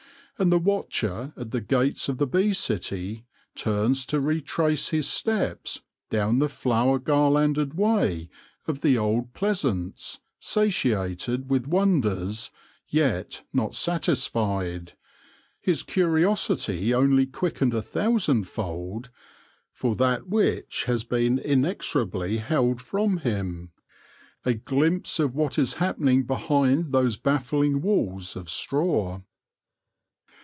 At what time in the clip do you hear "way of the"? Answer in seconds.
7.75-8.97